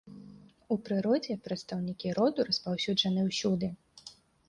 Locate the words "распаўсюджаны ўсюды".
2.51-3.75